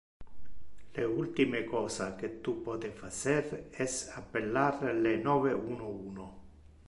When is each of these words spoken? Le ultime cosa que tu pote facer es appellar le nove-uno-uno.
Le 0.95 1.05
ultime 1.15 1.59
cosa 1.73 2.07
que 2.17 2.27
tu 2.47 2.51
pote 2.69 2.89
facer 3.01 3.53
es 3.87 3.95
appellar 4.23 4.81
le 5.05 5.15
nove-uno-uno. 5.29 6.27